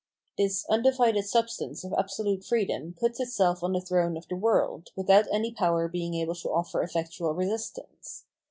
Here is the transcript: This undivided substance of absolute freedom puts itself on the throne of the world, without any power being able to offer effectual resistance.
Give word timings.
This 0.35 0.65
undivided 0.67 1.25
substance 1.25 1.83
of 1.83 1.93
absolute 1.93 2.43
freedom 2.43 2.95
puts 2.99 3.19
itself 3.19 3.61
on 3.61 3.73
the 3.73 3.81
throne 3.81 4.17
of 4.17 4.27
the 4.27 4.35
world, 4.35 4.87
without 4.95 5.27
any 5.31 5.51
power 5.53 5.87
being 5.87 6.15
able 6.15 6.33
to 6.33 6.49
offer 6.49 6.81
effectual 6.81 7.35
resistance. 7.35 8.25